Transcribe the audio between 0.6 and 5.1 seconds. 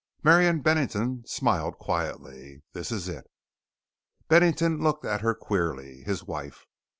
Bennington smiled quietly. "This is it!" Bennington looked